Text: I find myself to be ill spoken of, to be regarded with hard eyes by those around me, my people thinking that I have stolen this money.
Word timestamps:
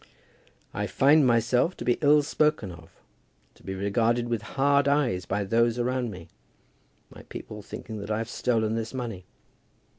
I 0.73 0.87
find 0.87 1.27
myself 1.27 1.77
to 1.77 1.85
be 1.85 1.99
ill 2.01 2.23
spoken 2.23 2.71
of, 2.71 2.89
to 3.53 3.61
be 3.61 3.75
regarded 3.75 4.29
with 4.29 4.41
hard 4.57 4.87
eyes 4.87 5.25
by 5.27 5.43
those 5.43 5.77
around 5.77 6.09
me, 6.09 6.27
my 7.13 7.21
people 7.29 7.61
thinking 7.61 7.99
that 7.99 8.09
I 8.09 8.17
have 8.17 8.27
stolen 8.27 8.73
this 8.73 8.95
money. 8.95 9.25